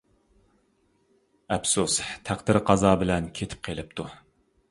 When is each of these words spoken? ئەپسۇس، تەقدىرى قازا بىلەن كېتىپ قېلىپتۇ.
ئەپسۇس، 1.55 1.97
تەقدىرى 2.29 2.63
قازا 2.71 2.93
بىلەن 3.05 3.31
كېتىپ 3.41 3.65
قېلىپتۇ. 3.69 4.07